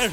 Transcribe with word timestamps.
de 0.00 0.08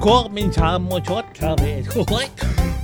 Comenzamos 0.00 1.02
otra 1.08 1.54
vez. 1.54 1.86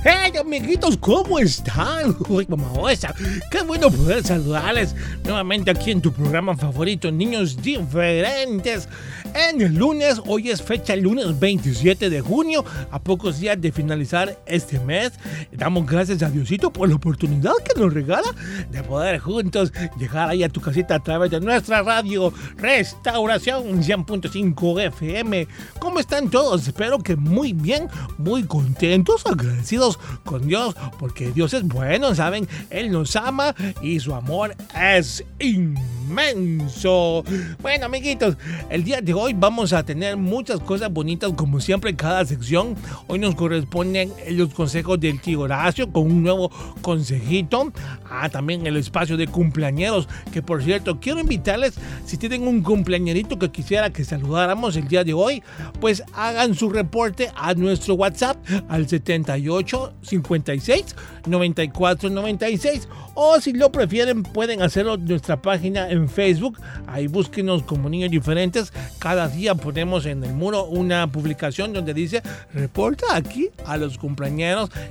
¡Hey, 0.05 0.31
amiguitos! 0.39 0.95
¿Cómo 0.97 1.39
están? 1.39 2.15
Uy, 2.29 2.45
mamosa. 2.47 3.13
Qué 3.51 3.61
bueno 3.63 3.91
poder 3.91 4.23
saludarles 4.23 4.95
nuevamente 5.23 5.71
aquí 5.71 5.91
en 5.91 6.01
tu 6.01 6.13
programa 6.13 6.55
favorito, 6.55 7.11
Niños 7.11 7.61
Diferentes. 7.61 8.87
En 9.35 9.59
el 9.61 9.73
lunes, 9.73 10.21
hoy 10.27 10.51
es 10.51 10.61
fecha 10.61 10.95
lunes 10.95 11.39
27 11.39 12.11
de 12.11 12.21
junio, 12.21 12.63
a 12.91 12.99
pocos 12.99 13.39
días 13.39 13.59
de 13.59 13.71
finalizar 13.71 14.39
este 14.45 14.79
mes. 14.79 15.13
Damos 15.51 15.87
gracias 15.87 16.21
a 16.21 16.29
Diosito 16.29 16.71
por 16.71 16.87
la 16.87 16.95
oportunidad 16.95 17.53
que 17.65 17.79
nos 17.79 17.91
regala 17.91 18.27
de 18.69 18.83
poder 18.83 19.17
juntos 19.17 19.73
llegar 19.97 20.29
ahí 20.29 20.43
a 20.43 20.49
tu 20.49 20.61
casita 20.61 20.95
a 20.95 20.99
través 20.99 21.31
de 21.31 21.39
nuestra 21.39 21.81
radio 21.81 22.31
Restauración 22.57 23.81
100.5 23.81 24.81
FM. 24.87 25.47
¿Cómo 25.79 25.99
están 25.99 26.29
todos? 26.29 26.67
Espero 26.67 26.99
que 26.99 27.15
muy 27.15 27.53
bien, 27.53 27.87
muy 28.19 28.43
contentos, 28.43 29.25
agradecidos 29.25 29.97
con 30.25 30.47
Dios, 30.47 30.75
porque 30.99 31.31
Dios 31.31 31.55
es 31.55 31.63
bueno, 31.63 32.13
¿saben? 32.13 32.47
Él 32.69 32.91
nos 32.91 33.15
ama 33.15 33.55
y 33.81 33.99
su 33.99 34.13
amor 34.13 34.55
es 34.79 35.23
inmenso. 35.39 37.23
Bueno, 37.61 37.87
amiguitos, 37.87 38.37
el 38.69 38.83
día 38.83 39.01
de 39.01 39.13
hoy 39.13 39.22
vamos 39.31 39.71
a 39.71 39.83
tener 39.83 40.17
muchas 40.17 40.59
cosas 40.59 40.91
bonitas, 40.91 41.31
como 41.37 41.61
siempre 41.61 41.91
en 41.91 41.95
cada 41.95 42.25
sección. 42.25 42.75
Hoy 43.07 43.19
nos 43.19 43.35
corresponden 43.35 44.11
los 44.31 44.53
consejos 44.53 44.99
del 44.99 45.21
tío 45.21 45.47
con 45.93 46.11
un 46.11 46.23
nuevo 46.23 46.51
consejito. 46.81 47.71
Ah, 48.09 48.27
también 48.27 48.67
el 48.67 48.75
espacio 48.75 49.15
de 49.15 49.27
cumpleañeros, 49.27 50.09
que 50.33 50.41
por 50.41 50.61
cierto, 50.61 50.99
quiero 50.99 51.21
invitarles, 51.21 51.75
si 52.05 52.17
tienen 52.17 52.45
un 52.45 52.63
cumpleañerito 52.63 53.39
que 53.39 53.49
quisiera 53.49 53.91
que 53.91 54.03
saludáramos 54.03 54.75
el 54.75 54.89
día 54.89 55.05
de 55.05 55.13
hoy, 55.13 55.41
pues 55.79 56.03
hagan 56.13 56.53
su 56.53 56.69
reporte 56.69 57.31
a 57.35 57.53
nuestro 57.53 57.93
WhatsApp 57.93 58.35
al 58.67 58.89
78 58.89 59.93
56 60.01 60.95
94 61.25 62.09
96 62.09 62.87
o 63.15 63.39
si 63.39 63.53
lo 63.53 63.71
prefieren 63.71 64.23
pueden 64.23 64.61
hacerlo 64.61 64.95
en 64.95 65.05
nuestra 65.05 65.41
página 65.41 65.89
en 65.89 66.09
Facebook. 66.09 66.59
Ahí 66.87 67.07
búsquenos 67.07 67.63
como 67.63 67.89
niños 67.89 68.09
diferentes. 68.09 68.73
Cada 68.99 69.27
día 69.27 69.55
ponemos 69.55 70.05
en 70.05 70.23
el 70.23 70.33
muro 70.33 70.65
una 70.65 71.11
publicación 71.11 71.73
donde 71.73 71.93
dice 71.93 72.23
reporta 72.53 73.15
aquí 73.15 73.49
a 73.65 73.77
los 73.77 73.97
cumpleaños 73.97 74.23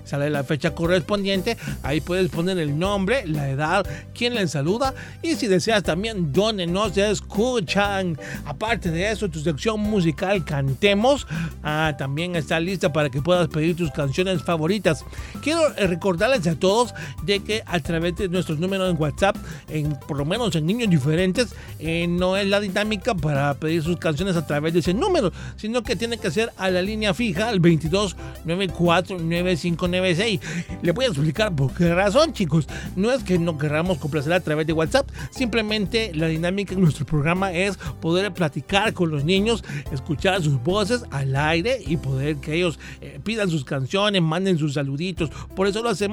sale 0.04 0.30
la 0.30 0.44
fecha 0.44 0.74
correspondiente. 0.74 1.56
Ahí 1.82 2.00
puedes 2.00 2.30
poner 2.30 2.58
el 2.58 2.78
nombre 2.78 3.26
la 3.26 3.48
edad 3.48 3.86
quién 4.14 4.34
les 4.34 4.50
saluda. 4.50 4.94
Y 5.22 5.34
si 5.34 5.46
deseas 5.46 5.82
también 5.82 6.32
dónde 6.32 6.66
nos 6.66 6.96
escuchan. 6.96 8.18
Aparte 8.44 8.90
de 8.90 9.10
eso 9.10 9.28
tu 9.28 9.40
sección 9.40 9.80
musical 9.80 10.44
cantemos. 10.44 11.26
Ah, 11.62 11.94
también 11.98 12.36
está 12.36 12.60
lista 12.60 12.92
para 12.92 13.10
que 13.10 13.22
puedas 13.22 13.48
pedir 13.48 13.76
tus 13.76 13.90
canciones 13.90 14.42
favoritas. 14.42 15.04
Quiero 15.42 15.62
eh, 15.76 15.86
recordarles 16.22 16.46
a 16.46 16.58
todos 16.58 16.94
de 17.24 17.40
que 17.40 17.62
a 17.66 17.80
través 17.80 18.16
de 18.16 18.28
nuestros 18.28 18.58
números 18.58 18.90
en 18.90 19.00
WhatsApp, 19.00 19.36
en, 19.68 19.98
por 20.06 20.16
lo 20.16 20.24
menos 20.24 20.54
en 20.54 20.66
niños 20.66 20.88
diferentes, 20.88 21.54
eh, 21.78 22.06
no 22.06 22.36
es 22.36 22.46
la 22.46 22.60
dinámica 22.60 23.14
para 23.14 23.54
pedir 23.54 23.82
sus 23.82 23.96
canciones 23.96 24.36
a 24.36 24.46
través 24.46 24.72
de 24.72 24.80
ese 24.80 24.94
número, 24.94 25.32
sino 25.56 25.82
que 25.82 25.96
tiene 25.96 26.18
que 26.18 26.30
ser 26.30 26.52
a 26.56 26.70
la 26.70 26.82
línea 26.82 27.14
fija 27.14 27.48
al 27.48 27.60
22 27.60 28.16
94 28.44 29.18
9596. 29.18 30.40
Le 30.82 30.92
voy 30.92 31.06
a 31.06 31.08
explicar 31.08 31.54
por 31.54 31.72
qué 31.74 31.92
razón, 31.94 32.32
chicos. 32.32 32.66
No 32.96 33.10
es 33.10 33.24
que 33.24 33.38
no 33.38 33.58
queramos 33.58 33.98
complacer 33.98 34.32
a 34.32 34.40
través 34.40 34.66
de 34.66 34.72
WhatsApp, 34.72 35.08
simplemente 35.30 36.12
la 36.14 36.28
dinámica 36.28 36.74
en 36.74 36.80
nuestro 36.80 37.04
programa 37.04 37.52
es 37.52 37.76
poder 38.00 38.32
platicar 38.32 38.92
con 38.92 39.10
los 39.10 39.24
niños, 39.24 39.64
escuchar 39.92 40.42
sus 40.42 40.62
voces 40.62 41.04
al 41.10 41.34
aire 41.34 41.80
y 41.84 41.96
poder 41.96 42.36
que 42.36 42.54
ellos 42.54 42.78
eh, 43.00 43.18
pidan 43.22 43.50
sus 43.50 43.64
canciones, 43.64 44.22
manden 44.22 44.58
sus 44.58 44.74
saluditos. 44.74 45.30
Por 45.54 45.66
eso 45.66 45.82
lo 45.82 45.88
hacemos 45.88 46.11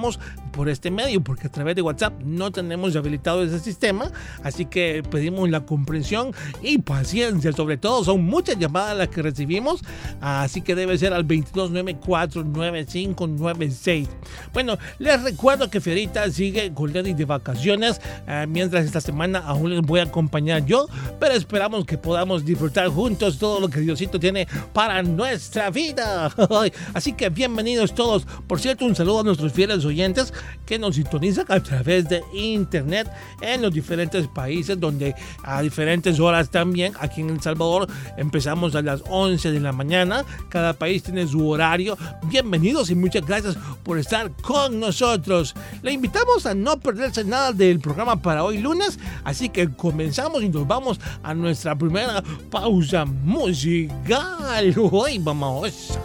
por 0.51 0.69
este 0.69 0.91
medio, 0.91 1.21
porque 1.21 1.47
a 1.47 1.51
través 1.51 1.75
de 1.75 1.81
WhatsApp 1.81 2.21
no 2.23 2.51
tenemos 2.51 2.95
habilitado 2.95 3.41
ese 3.43 3.59
sistema, 3.59 4.11
así 4.43 4.65
que 4.65 5.01
pedimos 5.09 5.49
la 5.49 5.61
comprensión 5.61 6.33
y 6.61 6.77
paciencia, 6.79 7.53
sobre 7.53 7.77
todo 7.77 8.03
son 8.03 8.25
muchas 8.25 8.59
llamadas 8.59 8.97
las 8.97 9.07
que 9.07 9.21
recibimos, 9.21 9.81
así 10.21 10.61
que 10.61 10.75
debe 10.75 10.97
ser 10.97 11.13
al 11.13 11.25
22949596. 11.27 14.09
Bueno, 14.53 14.77
les 14.97 15.23
recuerdo 15.23 15.69
que 15.69 15.79
Fierita 15.79 16.29
sigue 16.29 16.73
con 16.73 16.89
de 16.89 17.25
vacaciones, 17.25 18.01
eh, 18.27 18.45
mientras 18.49 18.85
esta 18.85 18.99
semana 18.99 19.39
aún 19.39 19.69
les 19.69 19.81
voy 19.81 19.99
a 19.99 20.03
acompañar 20.03 20.65
yo, 20.65 20.87
pero 21.19 21.35
esperamos 21.35 21.85
que 21.85 21.97
podamos 21.97 22.43
disfrutar 22.43 22.87
juntos 22.89 23.37
todo 23.37 23.59
lo 23.59 23.69
que 23.69 23.79
Diosito 23.79 24.19
tiene 24.19 24.47
para 24.73 25.03
nuestra 25.03 25.69
vida. 25.69 26.31
Así 26.93 27.13
que 27.13 27.29
bienvenidos 27.29 27.93
todos. 27.93 28.25
Por 28.47 28.59
cierto, 28.59 28.85
un 28.85 28.95
saludo 28.95 29.19
a 29.19 29.23
nuestros 29.23 29.53
fieles 29.53 29.85
oyentes 29.89 30.33
que 30.65 30.79
nos 30.79 30.95
sintonizan 30.95 31.45
a 31.49 31.61
través 31.61 32.07
de 32.07 32.23
internet 32.33 33.11
en 33.41 33.61
los 33.61 33.73
diferentes 33.73 34.27
países 34.27 34.79
donde 34.79 35.15
a 35.43 35.61
diferentes 35.61 36.19
horas 36.19 36.49
también 36.49 36.93
aquí 36.99 37.21
en 37.21 37.31
El 37.31 37.41
Salvador 37.41 37.87
empezamos 38.17 38.75
a 38.75 38.81
las 38.81 39.03
11 39.09 39.51
de 39.51 39.59
la 39.59 39.71
mañana. 39.71 40.23
Cada 40.49 40.73
país 40.73 41.03
tiene 41.03 41.27
su 41.27 41.47
horario. 41.47 41.97
Bienvenidos 42.23 42.89
y 42.89 42.95
muchas 42.95 43.25
gracias 43.25 43.57
por 43.83 43.97
estar 43.99 44.31
con 44.41 44.79
nosotros. 44.79 45.55
Le 45.81 45.91
invitamos 45.91 46.45
a 46.45 46.53
no 46.53 46.79
perderse 46.79 47.23
nada 47.23 47.51
del 47.51 47.79
programa 47.79 48.21
para 48.21 48.43
hoy 48.43 48.59
lunes 48.59 48.99
así 49.23 49.49
que 49.49 49.69
comenzamos 49.69 50.43
y 50.43 50.49
nos 50.49 50.67
vamos 50.67 50.99
a 51.23 51.33
nuestra 51.33 51.75
primera 51.75 52.23
pausa 52.49 53.05
musical. 53.05 54.73
Hoy 54.91 55.19
vamos 55.19 55.97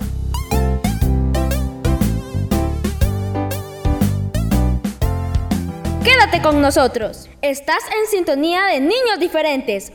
con 6.43 6.61
nosotros. 6.61 7.29
Estás 7.43 7.83
en 7.87 8.11
sintonía 8.11 8.65
de 8.65 8.81
Niños 8.81 9.21
Diferentes. 9.21 9.93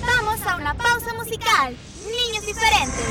Vamos 0.00 0.40
a 0.46 0.56
una 0.56 0.74
pausa 0.74 1.14
musical. 1.14 1.76
Niños 2.04 2.44
Diferentes. 2.44 3.06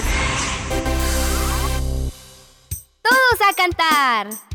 Todos 3.01 3.49
a 3.49 3.53
cantar. 3.55 4.54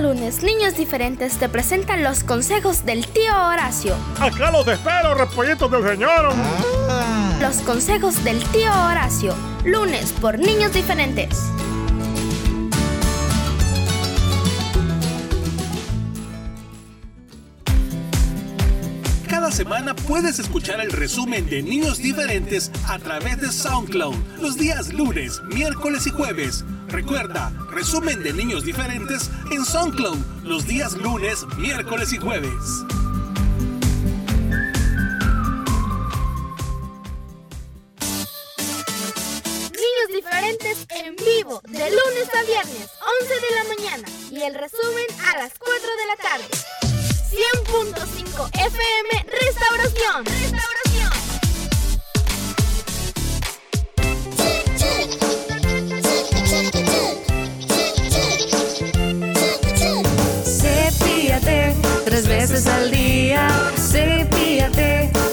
Lunes, 0.00 0.42
Niños 0.42 0.76
Diferentes 0.76 1.36
te 1.36 1.48
presentan 1.48 2.02
los 2.02 2.24
consejos 2.24 2.84
del 2.84 3.06
tío 3.06 3.32
Horacio. 3.36 3.94
Acá 4.18 4.50
los 4.50 4.66
espero, 4.66 5.14
repollitos 5.14 5.70
del 5.70 5.86
señor. 5.86 6.32
Los 7.40 7.56
consejos 7.58 8.22
del 8.24 8.42
tío 8.44 8.70
Horacio. 8.70 9.34
Lunes 9.64 10.12
por 10.20 10.38
Niños 10.38 10.72
Diferentes. 10.72 11.38
Cada 19.28 19.52
semana 19.52 19.94
puedes 19.94 20.38
escuchar 20.38 20.80
el 20.80 20.92
resumen 20.92 21.48
de 21.48 21.62
Niños 21.62 21.98
Diferentes 21.98 22.70
a 22.88 22.98
través 22.98 23.40
de 23.40 23.52
SoundCloud 23.52 24.14
los 24.40 24.56
días 24.56 24.92
lunes, 24.92 25.40
miércoles 25.54 26.06
y 26.06 26.10
jueves. 26.10 26.64
Recuerda, 26.90 27.52
resumen 27.70 28.20
de 28.22 28.32
Niños 28.32 28.64
Diferentes 28.64 29.30
en 29.52 29.64
SoundCloud 29.64 30.18
los 30.42 30.66
días 30.66 30.94
lunes, 30.94 31.46
miércoles 31.56 32.12
y 32.12 32.18
jueves. 32.18 32.50
Niños 39.70 40.08
diferentes 40.12 40.86
en 40.90 41.14
vivo, 41.14 41.60
de 41.68 41.90
lunes 41.90 42.28
a 42.34 42.42
viernes, 42.42 42.90
11 43.20 43.34
de 43.34 43.50
la 43.54 43.64
mañana. 43.76 44.08
Y 44.30 44.42
el 44.42 44.54
resumen 44.54 45.06
a 45.32 45.38
las 45.38 45.52
4 45.58 45.74
de 45.78 46.06
la 46.06 46.16
tarde. 46.16 46.48
100.5 47.30 48.50
FM 48.52 49.26
Restauración. 49.30 50.24
Restauración. 50.24 50.69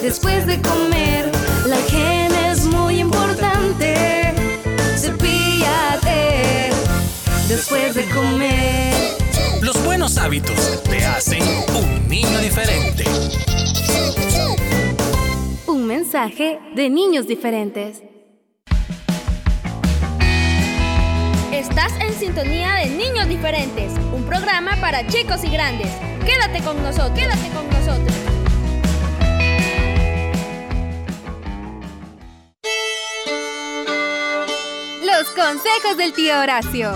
Después 0.07 0.45
de 0.45 0.61
comer. 0.61 1.29
La 1.65 1.77
higiene 1.81 2.51
es 2.51 2.63
muy 2.63 3.01
importante. 3.01 4.33
Cepíllate 4.95 6.69
después 7.49 7.93
de 7.93 8.05
comer. 8.05 8.93
Los 9.61 9.83
buenos 9.83 10.17
hábitos 10.17 10.81
te 10.83 11.03
hacen 11.03 11.43
un 11.75 12.07
niño 12.07 12.39
diferente. 12.39 13.03
Un 15.67 15.85
mensaje 15.85 16.57
de 16.73 16.89
niños 16.89 17.27
diferentes. 17.27 18.01
Estás 21.51 21.91
en 21.99 22.13
sintonía 22.13 22.75
de 22.75 22.85
Niños 22.91 23.27
Diferentes, 23.27 23.91
un 24.15 24.23
programa 24.23 24.77
para 24.79 25.05
chicos 25.07 25.43
y 25.43 25.49
grandes. 25.49 25.89
Quédate 26.25 26.63
con 26.63 26.81
nosotros, 26.81 27.11
quédate 27.13 27.49
con 27.49 27.67
nosotros. 27.69 28.26
Consejos 35.37 35.95
del 35.97 36.13
tío 36.13 36.39
Horacio. 36.39 36.91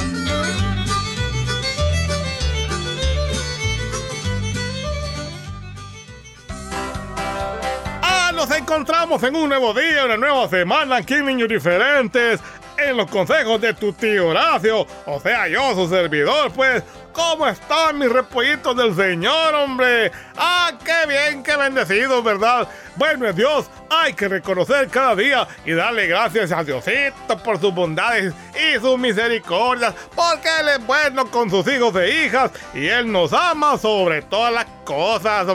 Ah, 8.02 8.32
nos 8.34 8.50
encontramos 8.50 9.22
en 9.22 9.36
un 9.36 9.48
nuevo 9.48 9.76
día, 9.76 10.06
una 10.06 10.18
nueva 10.18 10.50
semana 10.50 10.96
aquí 10.98 11.22
Niños 11.22 11.50
Diferentes, 11.50 12.40
en 12.80 12.98
los 12.98 13.12
consejos 13.12 13.62
de 13.62 13.76
tu 13.76 13.94
tío 13.94 14.30
Horacio, 14.30 14.88
o 15.06 15.20
sea, 15.20 15.48
yo, 15.48 15.76
su 15.76 15.88
servidor, 15.88 16.52
pues. 16.52 16.84
¿Cómo 17.14 17.48
están 17.48 17.98
mis 17.98 18.12
repollitos 18.12 18.76
del 18.76 18.96
Señor, 18.96 19.54
hombre? 19.56 20.12
¡Ah, 20.38 20.72
qué 20.84 21.08
bien, 21.08 21.44
qué 21.44 21.56
bendecido, 21.58 22.24
verdad! 22.24 22.68
Bueno, 22.96 23.32
Dios, 23.34 23.70
hay 23.90 24.14
que 24.14 24.28
reconocer 24.28 24.88
cada 24.90 25.16
día 25.16 25.48
y 25.66 25.72
darle 25.74 26.08
gracias 26.08 26.52
a 26.52 26.64
Diosito 26.64 27.38
por 27.44 27.60
sus 27.60 27.74
bondades 27.74 28.34
y 28.56 28.80
sus 28.80 28.98
misericordias, 28.98 29.94
porque 30.16 30.50
Él 30.60 30.70
es 30.70 30.86
bueno 30.86 31.30
con 31.30 31.50
sus 31.50 31.68
hijos 31.68 31.96
e 31.96 32.26
hijas 32.26 32.52
y 32.74 32.88
Él 32.88 33.12
nos 33.12 33.34
ama 33.34 33.78
sobre 33.78 34.22
todas 34.22 34.54
las 34.54 34.66
cosas. 34.86 35.48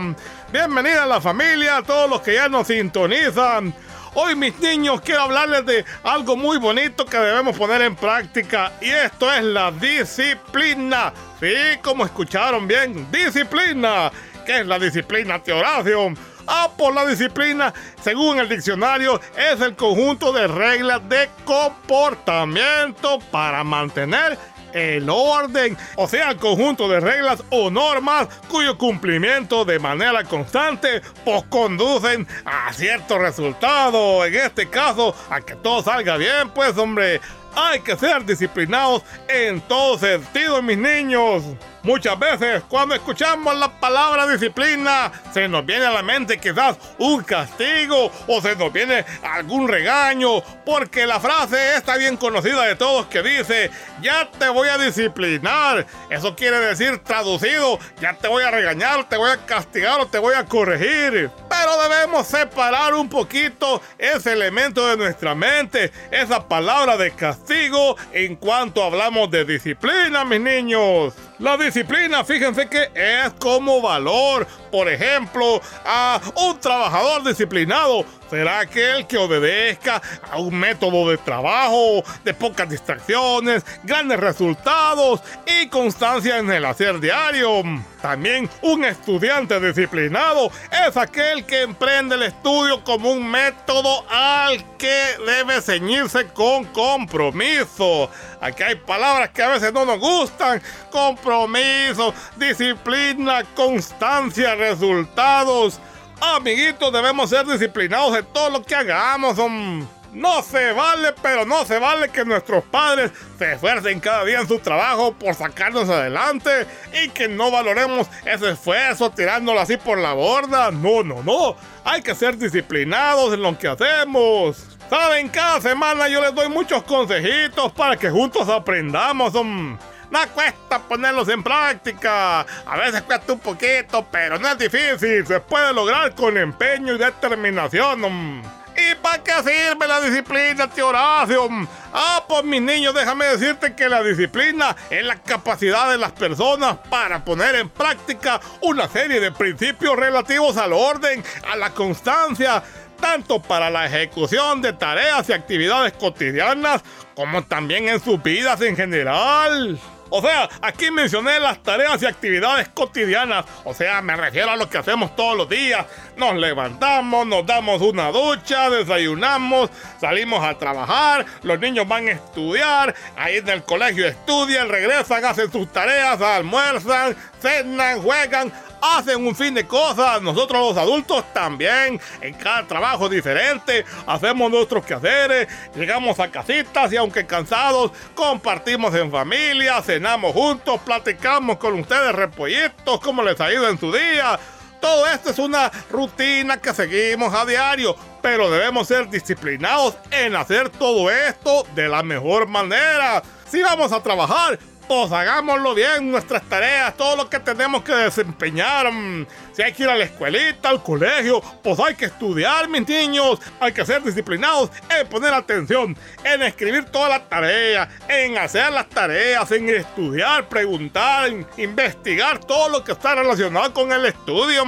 Bienvenida 0.53 1.05
a 1.05 1.07
la 1.07 1.21
familia, 1.21 1.79
a 1.79 1.83
todos 1.83 2.11
los 2.11 2.21
que 2.21 2.35
ya 2.35 2.49
nos 2.49 2.67
sintonizan. 2.67 3.75
Hoy 4.19 4.35
mis 4.35 4.59
niños 4.61 5.03
quiero 5.03 5.25
hablarles 5.25 5.67
de 5.67 5.85
algo 6.03 6.39
muy 6.39 6.57
bonito 6.57 7.05
que 7.05 7.19
debemos 7.19 7.55
poner 7.55 7.83
en 7.83 7.95
práctica 7.95 8.73
y 8.81 8.89
esto 8.89 9.31
es 9.31 9.45
la 9.45 9.71
disciplina. 9.71 11.13
Sí, 11.39 11.79
como 11.83 12.03
escucharon 12.03 12.67
bien, 12.67 13.07
disciplina. 13.13 14.11
¿Qué 14.47 14.61
es 14.61 14.67
la 14.67 14.79
disciplina, 14.79 15.43
tío 15.43 15.59
Horacio? 15.59 16.15
Ah, 16.47 16.71
por 16.79 16.95
la 16.95 17.05
disciplina, 17.05 17.75
según 18.01 18.39
el 18.39 18.49
diccionario, 18.49 19.21
es 19.37 19.61
el 19.61 19.77
conjunto 19.77 20.33
de 20.33 20.47
reglas 20.47 21.07
de 21.11 21.29
comportamiento 21.45 23.19
para 23.31 23.65
mantener 23.65 24.39
el 24.77 25.09
orden, 25.09 25.77
o 25.97 26.07
sea, 26.07 26.31
el 26.31 26.37
conjunto 26.37 26.87
de 26.87 27.01
reglas 27.01 27.43
o 27.51 27.71
normas 27.71 28.29
cuyo 28.49 28.77
cumplimiento 28.77 29.65
de 29.65 29.79
manera 29.79 30.23
constante 30.25 31.01
pues 31.25 31.45
conducen 31.49 32.27
a 32.45 32.73
cierto 32.75 33.19
resultado. 33.19 34.25
En 34.27 34.35
este 34.35 34.69
caso, 34.69 35.15
a 35.31 35.41
que 35.41 35.55
todo 35.57 35.83
salga 35.83 36.19
bien, 36.19 36.51
pues 36.55 36.77
hombre, 36.77 37.21
hay 37.55 37.81
que 37.81 37.97
ser 37.97 38.27
disciplinados 38.27 39.03
en 39.29 39.63
todo 39.63 39.99
sentido, 39.99 40.61
mis 40.61 40.77
niños. 40.77 41.43
Muchas 41.87 42.19
veces 42.19 42.65
cuando 42.69 42.97
escuchamos 42.97 43.57
la 43.57 43.69
palabra 43.69 44.27
disciplina 44.27 45.13
se 45.33 45.47
nos 45.47 45.65
viene 45.65 45.87
a 45.87 45.93
la 45.93 46.03
mente 46.03 46.37
quizás 46.37 46.77
un 46.99 47.23
castigo 47.23 48.11
o 48.27 48.41
se 48.41 48.57
nos 48.57 48.73
viene 48.73 49.05
algún 49.23 49.69
regaño 49.69 50.43
porque 50.65 51.07
la 51.07 51.21
frase 51.21 51.77
está 51.77 51.97
bien 51.97 52.17
conocida 52.17 52.65
de 52.65 52.75
todos 52.75 53.07
que 53.07 53.23
dice 53.23 53.71
ya 54.03 54.29
te 54.37 54.49
voy 54.49 54.69
a 54.69 54.79
disciplinar. 54.79 55.87
Eso 56.11 56.35
quiere 56.35 56.59
decir 56.59 56.99
traducido 57.05 57.79
ya 58.01 58.15
te 58.15 58.27
voy 58.27 58.43
a 58.43 58.51
regañar, 58.51 59.09
te 59.09 59.17
voy 59.17 59.31
a 59.31 59.47
castigar 59.47 60.01
o 60.01 60.07
te 60.07 60.19
voy 60.19 60.35
a 60.35 60.45
corregir. 60.45 61.31
Pero 61.49 61.89
debemos 61.89 62.27
separar 62.27 62.95
un 62.95 63.09
poquito 63.09 63.81
ese 63.97 64.33
elemento 64.33 64.85
de 64.89 64.97
nuestra 64.97 65.37
mente, 65.37 65.93
esa 66.11 66.49
palabra 66.49 66.97
de 66.97 67.13
castigo 67.13 67.97
en 68.13 68.35
cuanto 68.35 68.83
hablamos 68.83 69.31
de 69.31 69.45
disciplina, 69.45 70.25
mis 70.25 70.41
niños. 70.41 71.15
La 71.39 71.59
disciplina, 71.59 72.25
fíjense 72.25 72.67
que 72.67 72.91
es 72.95 73.33
como 73.39 73.83
valor. 73.83 74.47
Por 74.73 74.89
ejemplo, 74.89 75.61
a 75.85 76.19
un 76.35 76.59
trabajador 76.59 77.25
disciplinado 77.25 78.07
será 78.31 78.61
aquel 78.61 79.07
que 79.07 79.19
obedezca 79.19 80.01
a 80.31 80.39
un 80.39 80.55
método 80.55 81.11
de 81.11 81.19
trabajo, 81.19 82.03
de 82.25 82.35
pocas 82.35 82.69
distracciones, 82.69 83.65
grandes 83.83 84.19
resultados 84.21 85.21
y 85.47 85.69
constancia 85.69 86.39
en 86.39 86.51
el 86.51 86.65
hacer 86.65 87.01
diario. 87.01 87.63
También 88.01 88.49
un 88.63 88.85
estudiante 88.85 89.59
disciplinado 89.59 90.51
es 90.87 90.97
aquel 90.97 91.45
que 91.45 91.63
emprende 91.63 92.15
el 92.15 92.23
estudio 92.23 92.85
como 92.85 93.11
un 93.11 93.29
método 93.29 94.05
al 94.09 94.65
que 94.77 95.17
debe 95.27 95.61
ceñirse 95.61 96.29
con 96.29 96.65
compromiso. 96.67 98.11
Aquí 98.41 98.63
hay 98.63 98.77
palabras 98.77 99.31
que 99.31 99.43
a 99.43 99.49
veces 99.49 99.73
no 99.73 99.85
nos 99.85 99.99
gustan. 99.99 100.63
Compromiso, 100.91 102.15
disciplina, 102.37 103.43
constancia, 103.55 104.55
resultados. 104.55 105.81
Amiguitos, 106.21 106.93
debemos 106.93 107.31
ser 107.31 107.47
disciplinados 107.47 108.17
en 108.17 108.25
todo 108.27 108.51
lo 108.51 108.63
que 108.63 108.75
hagamos. 108.75 109.37
mm. 109.37 109.83
No 110.13 110.43
se 110.43 110.73
vale, 110.73 111.13
pero 111.21 111.45
no 111.45 111.67
se 111.67 111.79
vale 111.79 112.09
que 112.09 112.25
nuestros 112.25 112.65
padres 112.65 113.11
se 113.39 113.53
esfuercen 113.53 114.01
cada 114.01 114.25
día 114.25 114.41
en 114.41 114.49
su 114.49 114.59
trabajo 114.59 115.13
por 115.13 115.35
sacarnos 115.35 115.91
adelante 115.91 116.67
y 117.05 117.11
que 117.11 117.29
no 117.29 117.51
valoremos 117.51 118.07
ese 118.25 118.53
esfuerzo 118.53 119.11
tirándolo 119.11 119.61
así 119.61 119.77
por 119.77 119.99
la 119.99 120.15
borda. 120.15 120.71
No, 120.71 121.03
no, 121.03 121.23
no. 121.23 121.55
Hay 121.85 122.01
que 122.01 122.15
ser 122.15 122.39
disciplinados 122.39 123.35
en 123.35 123.43
lo 123.43 123.59
que 123.59 123.69
hacemos. 123.69 124.65
Saben, 124.89 125.29
cada 125.29 125.61
semana 125.61 126.09
yo 126.09 126.23
les 126.23 126.35
doy 126.35 126.49
muchos 126.49 126.83
consejitos 126.85 127.73
para 127.73 127.97
que 127.97 128.09
juntos 128.09 128.49
aprendamos. 128.49 129.35
mm. 129.35 129.75
No 130.11 130.27
cuesta 130.29 130.79
ponerlos 130.79 131.29
en 131.29 131.43
práctica. 131.43 132.41
A 132.41 132.77
veces 132.77 133.03
cuesta 133.03 133.33
un 133.33 133.41
poquito, 133.41 134.07
pero 134.11 134.39
no 134.39 134.49
es 134.49 134.59
difícil. 134.59 135.27
Se 135.27 135.41
puede 135.41 135.73
lograr 135.73 136.15
con 136.15 136.37
empeño 136.37 136.95
y 136.95 136.99
determinación. 136.99 138.43
¿Y 138.77 138.95
para 138.97 139.23
qué 139.23 139.33
sirve 139.33 139.89
la 139.89 140.01
disciplina, 140.01 140.69
tío 140.69 140.89
Horacio? 140.89 141.49
Ah, 141.95 142.23
pues 142.29 142.45
mis 142.45 142.61
niños, 142.61 142.95
déjame 142.95 143.25
decirte 143.25 143.75
que 143.75 143.89
la 143.89 144.03
disciplina 144.03 144.77
es 144.91 145.03
la 145.03 145.17
capacidad 145.17 145.91
de 145.91 145.97
las 145.97 146.13
personas 146.13 146.77
para 146.91 147.25
poner 147.25 147.55
en 147.55 147.71
práctica 147.71 148.39
una 148.61 148.87
serie 148.87 149.19
de 149.19 149.33
principios 149.33 149.97
relativos 149.97 150.59
al 150.59 150.75
orden, 150.75 151.25
a 151.51 151.57
la 151.57 151.71
constancia, 151.71 152.63
tanto 153.01 153.41
para 153.41 153.71
la 153.71 153.87
ejecución 153.87 154.61
de 154.61 154.75
tareas 154.75 155.27
y 155.31 155.33
actividades 155.33 155.95
cotidianas, 155.95 156.83
como 157.15 157.43
también 157.45 157.89
en 157.89 157.99
sus 157.99 158.23
vidas 158.23 158.61
en 158.61 158.77
general. 158.77 159.81
O 160.11 160.23
sea, 160.23 160.49
aquí 160.61 160.91
mencioné 160.91 161.41
las 161.41 161.63
tareas 161.63 162.03
y 162.03 162.07
actividades 162.07 162.69
cotidianas. 162.69 163.45
O 163.65 163.75
sea, 163.75 164.01
me 164.03 164.17
refiero 164.17 164.51
a 164.51 164.57
lo 164.57 164.69
que 164.69 164.79
hacemos 164.79 165.15
todos 165.17 165.37
los 165.37 165.49
días. 165.49 165.87
Nos 166.17 166.37
levantamos, 166.37 167.27
nos 167.27 167.45
damos 167.45 167.83
una 167.83 168.11
ducha, 168.11 168.71
desayunamos, 168.71 169.71
salimos 170.01 170.45
a 170.45 170.57
trabajar, 170.57 171.27
los 171.43 171.59
niños 171.59 171.87
van 171.87 172.09
a 172.09 172.13
estudiar, 172.13 172.95
ahí 173.17 173.37
en 173.37 173.49
el 173.49 173.65
colegio 173.65 174.07
estudian, 174.07 174.69
regresan, 174.69 175.25
hacen 175.25 175.51
sus 175.51 175.71
tareas, 175.73 176.21
almuerzan, 176.21 177.17
cenan, 177.41 178.01
juegan 178.01 178.53
hacen 178.81 179.27
un 179.27 179.35
fin 179.35 179.55
de 179.55 179.67
cosas. 179.67 180.23
Nosotros 180.23 180.75
los 180.75 180.77
adultos 180.77 181.25
también, 181.33 182.01
en 182.21 182.35
cada 182.35 182.67
trabajo 182.67 183.09
diferente, 183.09 183.85
hacemos 184.07 184.51
nuestros 184.51 184.85
quehaceres, 184.85 185.49
llegamos 185.75 186.19
a 186.21 186.31
casitas 186.31 186.93
y 186.93 186.97
aunque 186.97 187.27
cansados, 187.27 187.93
compartimos 188.15 188.95
en 188.95 189.11
familia, 189.11 189.83
cenamos 189.83 190.33
juntos, 190.33 190.81
platicamos 190.85 191.59
con 191.59 191.79
ustedes 191.81 192.15
repollitos, 192.15 193.01
cómo 193.01 193.23
les 193.23 193.41
ha 193.41 193.53
ido 193.53 193.69
en 193.69 193.79
su 193.79 193.93
día. 193.93 194.39
Todo 194.81 195.07
esto 195.07 195.31
es 195.31 195.39
una 195.39 195.71
rutina 195.91 196.59
que 196.59 196.73
seguimos 196.75 197.35
a 197.35 197.45
diario, 197.45 197.97
pero 198.23 198.51
debemos 198.51 198.87
ser 198.87 199.09
disciplinados 199.09 199.97
en 200.11 200.37
hacer 200.37 200.69
todo 200.69 201.11
esto 201.11 201.67
de 201.75 201.89
la 201.89 202.03
mejor 202.03 202.47
manera. 202.47 203.23
Si 203.49 203.63
vamos 203.63 203.93
a 203.93 204.03
trabajar, 204.03 204.59
pues 204.89 205.11
hagámoslo 205.13 205.75
bien, 205.75 206.11
nuestras 206.11 206.43
tareas, 206.43 206.97
todo 206.97 207.17
lo 207.17 207.31
que 207.31 207.41
tenemos 207.41 207.83
que 207.83 207.93
desempeñar. 207.93 208.91
Mm, 208.93 209.27
si 209.53 209.63
hay 209.63 209.73
que 209.73 209.85
ir 209.85 209.89
a 209.89 209.97
la 209.97 210.05
escuelita, 210.05 210.69
al 210.69 210.83
colegio, 210.83 211.43
pues 211.63 211.79
hay 211.81 211.95
que 211.95 212.07
estudiar, 212.07 212.69
mis 212.69 212.87
niños. 212.89 213.41
Hay 213.61 213.73
que 213.73 213.85
ser 213.85 214.03
disciplinados 214.03 214.71
en 214.89 215.07
poner 215.09 215.33
atención, 215.35 215.97
en 216.25 216.43
escribir 216.43 216.85
toda 216.85 217.09
la 217.09 217.29
tarea, 217.29 217.89
en 218.09 218.39
hacer 218.39 218.73
las 218.73 218.89
tareas, 218.89 219.51
en 219.53 219.69
estudiar, 219.69 220.49
preguntar, 220.49 221.31
investigar 221.57 222.39
todo 222.45 222.69
lo 222.69 222.85
que 222.85 222.93
está 222.93 223.15
relacionado 223.15 223.73
con 223.73 223.93
el 223.93 224.07
estudio. 224.07 224.65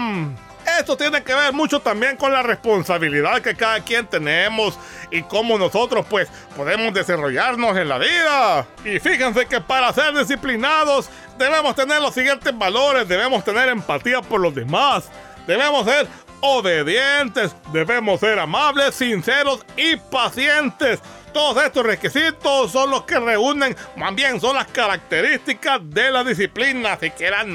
Esto 0.79 0.97
tiene 0.97 1.25
que 1.25 1.35
ver 1.35 1.53
mucho 1.53 1.81
también 1.81 2.17
con 2.17 2.33
la 2.33 2.41
responsabilidad 2.43 3.43
que 3.43 3.57
cada 3.57 3.81
quien 3.81 4.07
tenemos 4.07 4.79
y 5.11 5.23
cómo 5.23 5.59
nosotros 5.59 6.07
pues 6.09 6.29
podemos 6.57 6.95
desarrollarnos 6.95 7.77
en 7.77 7.89
la 7.89 7.99
vida. 7.99 8.67
Y 8.85 9.01
fíjense 9.01 9.47
que 9.47 9.61
para 9.61 9.93
ser 9.93 10.17
disciplinados 10.17 11.11
debemos 11.37 11.75
tener 11.75 12.01
los 12.01 12.15
siguientes 12.15 12.57
valores, 12.57 13.09
debemos 13.09 13.43
tener 13.45 13.69
empatía 13.69 14.23
por 14.23 14.41
los 14.41 14.55
demás, 14.55 15.11
debemos 15.49 15.85
ser 15.85 16.07
obedientes, 16.41 17.57
debemos 17.73 18.21
ser 18.21 18.39
amables, 18.39 18.95
sinceros 18.95 19.67
y 19.77 19.97
pacientes. 19.97 21.01
Todos 21.33 21.65
estos 21.65 21.85
requisitos 21.85 22.73
son 22.73 22.91
los 22.91 23.03
que 23.03 23.19
reúnen, 23.19 23.77
más 23.97 24.15
bien 24.15 24.41
son 24.41 24.57
las 24.57 24.67
características 24.69 25.81
de 25.83 26.11
la 26.11 26.25
disciplina. 26.25 26.97
Si 27.01 27.11
quieras 27.11 27.47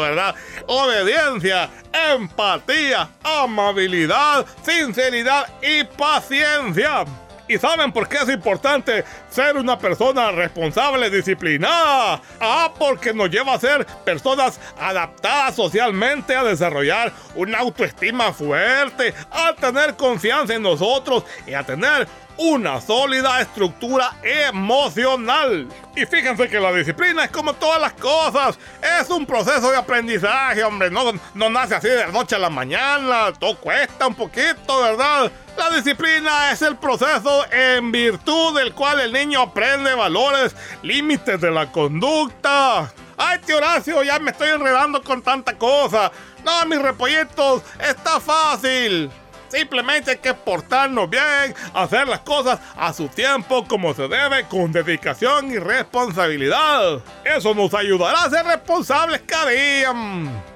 ¿verdad? 0.00 0.34
Obediencia, 0.66 1.70
empatía, 1.92 3.10
amabilidad, 3.22 4.46
sinceridad 4.62 5.46
y 5.62 5.84
paciencia. 5.84 7.04
¿Y 7.48 7.58
saben 7.58 7.92
por 7.92 8.08
qué 8.08 8.18
es 8.18 8.28
importante 8.28 9.04
ser 9.32 9.56
una 9.56 9.78
persona 9.78 10.30
responsable, 10.30 11.10
disciplinada? 11.10 12.20
Ah, 12.40 12.72
porque 12.78 13.12
nos 13.14 13.30
lleva 13.30 13.54
a 13.54 13.60
ser 13.60 13.86
personas 14.04 14.60
adaptadas 14.78 15.56
socialmente, 15.56 16.36
a 16.36 16.44
desarrollar 16.44 17.12
una 17.34 17.58
autoestima 17.58 18.32
fuerte, 18.32 19.14
a 19.30 19.54
tener 19.54 19.96
confianza 19.96 20.54
en 20.54 20.62
nosotros 20.62 21.24
y 21.46 21.54
a 21.54 21.64
tener 21.64 22.06
una 22.36 22.80
sólida 22.80 23.40
estructura 23.40 24.16
emocional. 24.22 25.68
Y 25.94 26.06
fíjense 26.06 26.48
que 26.48 26.58
la 26.58 26.72
disciplina 26.72 27.24
es 27.24 27.30
como 27.30 27.54
todas 27.54 27.80
las 27.80 27.92
cosas, 27.94 28.58
es 29.00 29.08
un 29.10 29.26
proceso 29.26 29.70
de 29.70 29.76
aprendizaje, 29.76 30.64
hombre, 30.64 30.90
no, 30.90 31.12
no 31.34 31.50
nace 31.50 31.74
así 31.74 31.88
de 31.88 31.98
la 31.98 32.06
noche 32.08 32.36
a 32.36 32.38
la 32.38 32.50
mañana, 32.50 33.32
todo 33.38 33.56
cuesta 33.58 34.06
un 34.06 34.14
poquito, 34.14 34.80
¿verdad? 34.80 35.30
La 35.56 35.68
disciplina 35.70 36.50
es 36.50 36.62
el 36.62 36.76
proceso 36.76 37.44
en 37.52 37.92
virtud 37.92 38.58
del 38.58 38.72
cual 38.72 39.00
el 39.00 39.12
niño 39.12 39.21
aprende 39.40 39.94
valores, 39.94 40.54
límites 40.82 41.40
de 41.40 41.50
la 41.50 41.70
conducta. 41.70 42.92
Ay, 43.16 43.38
tío 43.46 43.58
Horacio, 43.58 44.02
ya 44.02 44.18
me 44.18 44.32
estoy 44.32 44.50
enredando 44.50 45.02
con 45.02 45.22
tanta 45.22 45.56
cosa. 45.56 46.10
No, 46.44 46.66
mis 46.66 46.80
repollitos, 46.80 47.62
está 47.78 48.20
fácil. 48.20 49.10
Simplemente 49.48 50.12
hay 50.12 50.16
que 50.16 50.32
portarnos 50.32 51.10
bien, 51.10 51.54
hacer 51.74 52.08
las 52.08 52.20
cosas 52.20 52.58
a 52.74 52.90
su 52.94 53.08
tiempo 53.08 53.66
como 53.68 53.92
se 53.92 54.08
debe, 54.08 54.44
con 54.48 54.72
dedicación 54.72 55.52
y 55.52 55.58
responsabilidad. 55.58 57.00
Eso 57.22 57.54
nos 57.54 57.74
ayudará 57.74 58.24
a 58.24 58.30
ser 58.30 58.46
responsables 58.46 59.20
cada 59.26 59.50
día. 59.50 59.92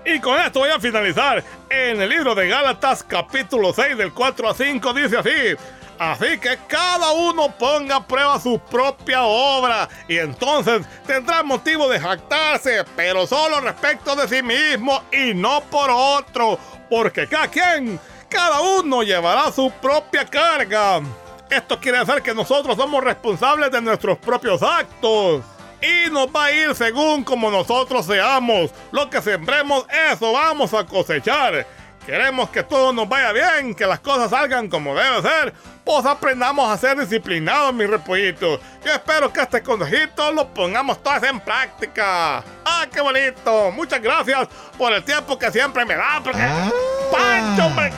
Y 0.06 0.18
con 0.18 0.40
esto 0.40 0.60
voy 0.60 0.70
a 0.70 0.80
finalizar. 0.80 1.44
En 1.68 2.00
el 2.00 2.08
libro 2.08 2.34
de 2.34 2.48
Gálatas 2.48 3.02
capítulo 3.02 3.74
6 3.74 3.98
del 3.98 4.14
4 4.14 4.48
a 4.48 4.54
5 4.54 4.92
dice 4.94 5.18
así. 5.18 5.56
Así 5.98 6.38
que 6.38 6.58
cada 6.68 7.12
uno 7.12 7.50
ponga 7.56 7.96
a 7.96 8.06
prueba 8.06 8.38
su 8.38 8.58
propia 8.58 9.22
obra 9.22 9.88
y 10.08 10.18
entonces 10.18 10.86
tendrá 11.06 11.42
motivo 11.42 11.88
de 11.88 11.98
jactarse, 11.98 12.84
pero 12.94 13.26
solo 13.26 13.60
respecto 13.60 14.14
de 14.14 14.28
sí 14.28 14.42
mismo 14.42 15.02
y 15.10 15.32
no 15.32 15.62
por 15.62 15.90
otro, 15.90 16.58
porque 16.90 17.26
cada 17.26 17.48
quien 17.48 17.98
cada 18.28 18.60
uno 18.60 19.02
llevará 19.02 19.50
su 19.50 19.70
propia 19.70 20.26
carga. 20.26 21.00
Esto 21.48 21.78
quiere 21.80 22.00
decir 22.00 22.22
que 22.22 22.34
nosotros 22.34 22.76
somos 22.76 23.02
responsables 23.02 23.70
de 23.70 23.80
nuestros 23.80 24.18
propios 24.18 24.62
actos. 24.62 25.42
Y 25.80 26.10
nos 26.10 26.26
va 26.28 26.46
a 26.46 26.52
ir 26.52 26.74
según 26.74 27.22
como 27.22 27.50
nosotros 27.50 28.06
seamos. 28.06 28.70
Lo 28.90 29.08
que 29.08 29.22
sembremos, 29.22 29.86
eso 30.10 30.32
vamos 30.32 30.74
a 30.74 30.84
cosechar. 30.84 31.66
Queremos 32.06 32.50
que 32.50 32.62
todo 32.62 32.92
nos 32.92 33.08
vaya 33.08 33.32
bien, 33.32 33.74
que 33.74 33.84
las 33.84 33.98
cosas 33.98 34.30
salgan 34.30 34.68
como 34.68 34.94
debe 34.94 35.20
ser. 35.22 35.52
Pues 35.84 36.06
aprendamos 36.06 36.70
a 36.70 36.76
ser 36.78 36.96
disciplinados, 36.96 37.74
mi 37.74 37.84
repollito. 37.84 38.60
Yo 38.84 38.92
espero 38.92 39.32
que 39.32 39.40
este 39.40 39.60
consejito 39.60 40.30
lo 40.30 40.46
pongamos 40.54 41.02
todas 41.02 41.24
en 41.24 41.40
práctica. 41.40 42.44
¡Ah, 42.64 42.86
qué 42.92 43.00
bonito! 43.00 43.72
Muchas 43.72 44.00
gracias 44.00 44.46
por 44.78 44.92
el 44.92 45.02
tiempo 45.02 45.36
que 45.36 45.50
siempre 45.50 45.84
me 45.84 45.96
da. 45.96 46.20
Porque... 46.22 46.42
Ah. 46.42 46.70
¡Pancho, 47.10 47.66
hombre! 47.66 47.92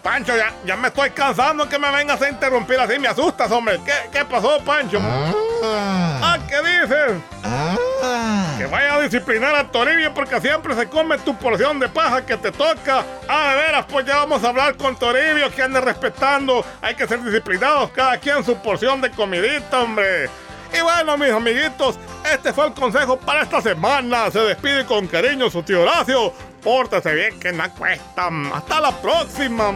Pancho, 0.00 0.36
ya, 0.36 0.52
ya, 0.64 0.76
me 0.76 0.88
estoy 0.88 1.10
cansando 1.10 1.68
que 1.68 1.78
me 1.78 1.90
vengas 1.90 2.22
a 2.22 2.28
interrumpir 2.28 2.78
así. 2.78 3.00
Me 3.00 3.08
asustas, 3.08 3.50
hombre. 3.50 3.80
¿Qué, 3.84 3.92
qué 4.12 4.24
pasó, 4.24 4.60
Pancho? 4.64 5.00
¡Ah! 5.02 6.20
ah 6.22 6.38
qué 6.48 6.56
dices? 6.56 7.20
Ah. 7.42 8.49
Vaya 8.70 8.94
a 8.94 9.00
disciplinar 9.00 9.54
a 9.56 9.68
Toribio 9.68 10.14
porque 10.14 10.40
siempre 10.40 10.76
se 10.76 10.86
come 10.88 11.18
tu 11.18 11.36
porción 11.36 11.80
de 11.80 11.88
paja 11.88 12.24
que 12.24 12.36
te 12.36 12.52
toca. 12.52 13.04
Ah, 13.28 13.50
de 13.50 13.62
veras, 13.62 13.86
pues 13.88 14.06
ya 14.06 14.18
vamos 14.18 14.44
a 14.44 14.50
hablar 14.50 14.76
con 14.76 14.96
Toribio 14.96 15.50
que 15.50 15.62
ande 15.62 15.80
respetando. 15.80 16.64
Hay 16.80 16.94
que 16.94 17.08
ser 17.08 17.20
disciplinados, 17.22 17.90
cada 17.90 18.18
quien 18.18 18.44
su 18.44 18.54
porción 18.56 19.00
de 19.00 19.10
comidita, 19.10 19.80
hombre. 19.80 20.30
Y 20.72 20.80
bueno, 20.82 21.16
mis 21.18 21.30
amiguitos, 21.30 21.98
este 22.32 22.52
fue 22.52 22.68
el 22.68 22.72
consejo 22.72 23.18
para 23.18 23.42
esta 23.42 23.60
semana. 23.60 24.30
Se 24.30 24.38
despide 24.38 24.84
con 24.84 25.08
cariño 25.08 25.50
su 25.50 25.64
tío 25.64 25.82
Horacio. 25.82 26.32
Pórtese 26.62 27.12
bien 27.12 27.40
que 27.40 27.50
no 27.50 27.68
cuesta. 27.74 28.30
Hasta 28.54 28.80
la 28.80 28.92
próxima. 29.00 29.72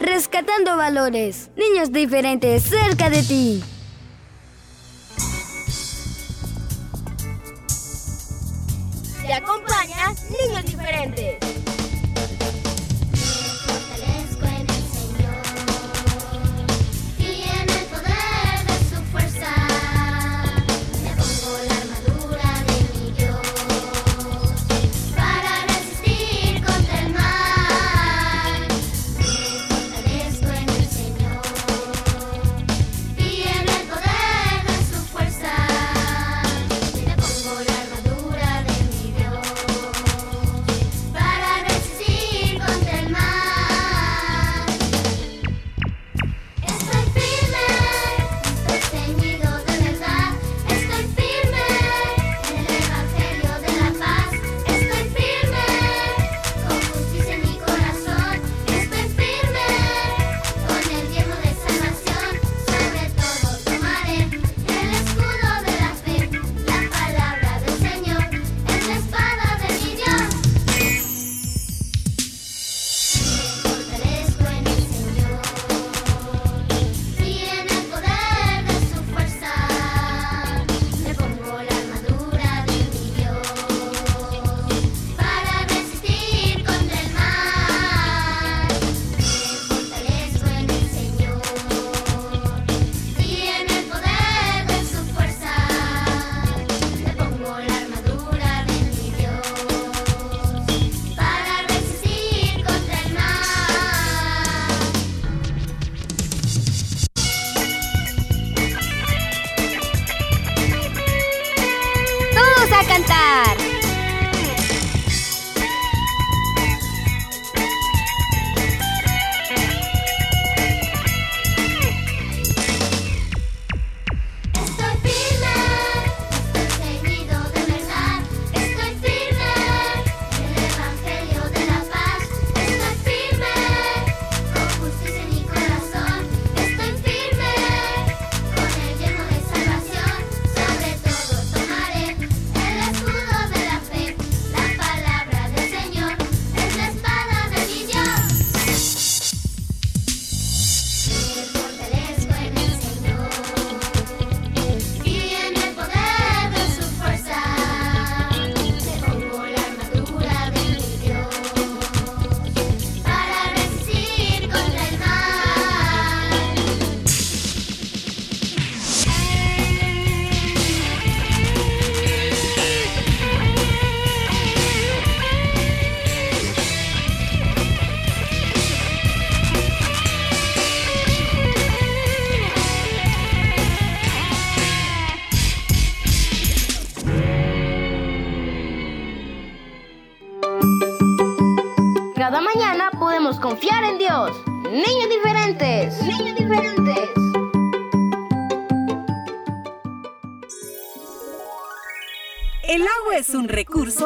Rescatando 0.00 0.76
valores. 0.76 1.50
Niños 1.54 1.92
diferentes 1.92 2.64
cerca 2.64 3.10
de 3.10 3.22
ti. 3.22 3.64
Niños 10.30 10.64
diferentes. 10.64 11.53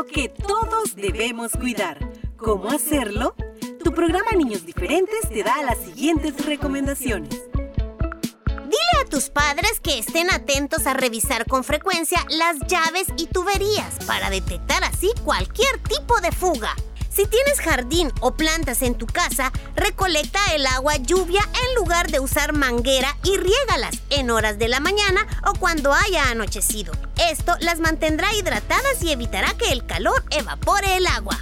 Que 0.05 0.29
todos 0.29 0.95
debemos 0.97 1.53
cuidar. 1.53 1.99
¿Cómo 2.37 2.71
hacerlo? 2.71 3.35
Tu 3.83 3.93
programa 3.93 4.33
Niños 4.33 4.65
Diferentes 4.65 5.29
te 5.29 5.43
da 5.43 5.63
las 5.63 5.79
siguientes 5.79 6.45
recomendaciones. 6.45 7.31
Dile 7.31 9.03
a 9.05 9.09
tus 9.09 9.31
padres 9.31 9.81
que 9.81 9.99
estén 9.99 10.31
atentos 10.31 10.87
a 10.87 10.95
revisar 10.95 11.47
con 11.47 11.65
frecuencia 11.65 12.25
las 12.31 12.59
llaves 12.67 13.07
y 13.17 13.27
tuberías 13.27 14.05
para 14.07 14.31
detectar 14.31 14.85
así 14.85 15.11
cualquier 15.25 15.79
tipo 15.83 16.21
de 16.21 16.33
fuga. 16.33 16.75
Si 17.19 17.27
tienes 17.27 17.59
jardín 17.59 18.13
o 18.21 18.37
plantas 18.37 18.81
en 18.81 18.95
tu 18.95 19.05
casa, 19.09 19.51
recolecta 19.75 20.39
el 20.55 20.65
agua 20.67 20.99
lluvia 20.99 21.41
en 21.43 21.75
lugar 21.75 22.13
de 22.13 22.21
usar 22.21 22.53
manguera 22.53 23.17
y 23.25 23.37
riégalas 23.37 23.99
en 24.11 24.31
horas 24.31 24.57
de 24.61 24.69
la 24.69 24.79
mañana 24.79 25.27
o 25.45 25.59
cuando 25.59 25.93
haya 25.93 26.31
anochecido. 26.31 26.93
Esto 27.29 27.57
las 27.59 27.81
mantendrá 27.81 28.33
hidratadas 28.35 29.03
y 29.03 29.11
evitará 29.11 29.53
que 29.55 29.73
el 29.73 29.85
calor 29.85 30.23
evapore 30.31 30.97
el 30.97 31.09
agua. 31.09 31.37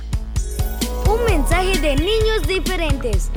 Un 1.11 1.23
mensaje 1.27 1.79
de 1.79 1.97
niños 1.97 2.47
diferentes. 2.47 3.29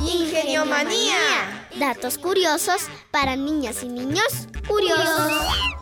Ingeniomanía. 0.00 1.61
Datos 1.78 2.18
curiosos 2.18 2.82
para 3.10 3.36
niñas 3.36 3.82
y 3.82 3.88
niños 3.88 4.48
curiosos. 4.68 5.32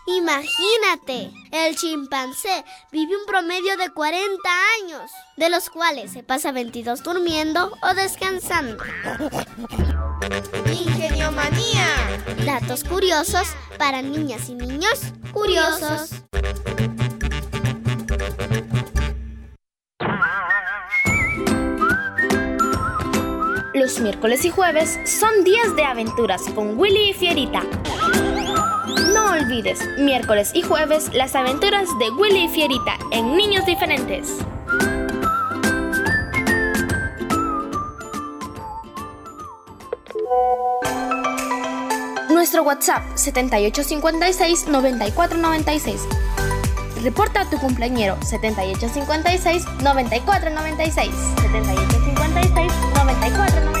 Imagínate, 0.07 1.31
el 1.51 1.75
chimpancé 1.75 2.63
vive 2.91 3.15
un 3.15 3.25
promedio 3.25 3.77
de 3.77 3.89
40 3.89 4.39
años, 4.81 5.11
de 5.37 5.49
los 5.49 5.69
cuales 5.69 6.11
se 6.11 6.23
pasa 6.23 6.51
22 6.51 7.03
durmiendo 7.03 7.71
o 7.83 7.93
descansando. 7.93 8.83
Ingeniomanía. 10.71 11.87
Datos 12.45 12.83
curiosos 12.83 13.47
para 13.77 14.01
niñas 14.01 14.49
y 14.49 14.55
niños 14.55 15.01
curiosos. 15.33 16.09
Miércoles 24.01 24.43
y 24.45 24.49
jueves 24.49 24.97
son 25.05 25.43
días 25.43 25.75
de 25.75 25.83
aventuras 25.83 26.41
con 26.55 26.75
Willy 26.77 27.11
y 27.11 27.13
Fierita. 27.13 27.61
No 29.13 29.31
olvides, 29.31 29.79
miércoles 29.99 30.49
y 30.53 30.63
jueves, 30.63 31.13
las 31.13 31.35
aventuras 31.35 31.87
de 31.99 32.09
Willy 32.09 32.45
y 32.45 32.49
Fierita 32.49 32.97
en 33.11 33.35
Niños 33.35 33.63
Diferentes. 33.65 34.37
Nuestro 42.29 42.63
WhatsApp 42.63 43.03
7856-9496. 43.15 45.99
Reporta 47.03 47.41
a 47.41 47.49
tu 47.49 47.57
cumpleañero 47.59 48.15
7856-9496. 48.17 51.11
7856-9496. 53.01 53.80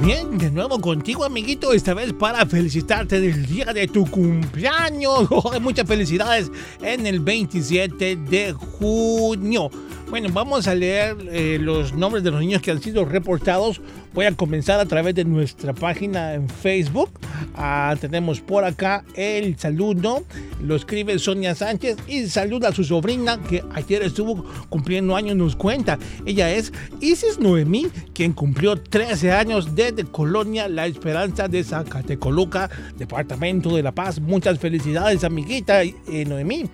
Bien, 0.00 0.38
de 0.38 0.50
nuevo 0.50 0.80
contigo, 0.80 1.24
amiguito, 1.24 1.72
esta 1.72 1.94
vez 1.94 2.12
para 2.12 2.46
felicitarte 2.46 3.20
del 3.20 3.46
día 3.46 3.66
de 3.66 3.86
tu 3.86 4.06
cumpleaños. 4.06 5.28
Muchas 5.60 5.86
felicidades 5.86 6.50
en 6.82 7.06
el 7.06 7.20
27 7.20 8.16
de 8.16 8.52
junio. 8.52 9.70
Bueno, 10.08 10.28
vamos 10.32 10.66
a 10.66 10.74
leer 10.74 11.16
eh, 11.30 11.58
los 11.60 11.92
nombres 11.92 12.24
de 12.24 12.30
los 12.30 12.40
niños 12.40 12.62
que 12.62 12.70
han 12.70 12.80
sido 12.80 13.04
reportados. 13.04 13.80
Voy 14.12 14.26
a 14.26 14.32
comenzar 14.32 14.80
a 14.80 14.86
través 14.86 15.14
de 15.14 15.24
nuestra 15.24 15.72
página 15.72 16.34
en 16.34 16.48
Facebook. 16.48 17.10
Ah, 17.54 17.94
tenemos 18.00 18.40
por 18.40 18.64
acá 18.64 19.04
el 19.14 19.56
saludo. 19.56 20.24
Lo 20.60 20.74
escribe 20.74 21.16
Sonia 21.20 21.54
Sánchez 21.54 21.96
y 22.08 22.26
saluda 22.26 22.68
a 22.70 22.72
su 22.72 22.82
sobrina 22.82 23.40
que 23.40 23.62
ayer 23.72 24.02
estuvo 24.02 24.44
cumpliendo 24.68 25.14
años. 25.14 25.36
Nos 25.36 25.54
cuenta. 25.54 25.96
Ella 26.26 26.52
es 26.52 26.72
Isis 27.00 27.38
Noemí, 27.38 27.86
quien 28.12 28.32
cumplió 28.32 28.76
13 28.76 29.30
años 29.30 29.76
desde 29.76 30.04
Colonia 30.04 30.68
La 30.68 30.86
Esperanza 30.86 31.46
de 31.46 31.62
Zacatecoluca, 31.62 32.68
Departamento 32.98 33.76
de 33.76 33.84
La 33.84 33.92
Paz. 33.92 34.20
Muchas 34.20 34.58
felicidades, 34.58 35.22
amiguita 35.22 35.82
Noemí. 36.26 36.68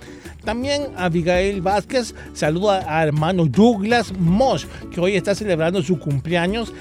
También 0.47 0.93
Abigail 0.97 1.61
Vázquez 1.61 2.15
saluda 2.33 2.85
a 2.89 3.03
hermano 3.03 3.47
Douglas 3.47 4.13
Moss, 4.17 4.67
que 4.93 5.01
hoy 5.01 5.17
está 5.17 5.35
celebrando 5.35 5.83
su 5.83 5.99
cumpleaños. 5.99 6.73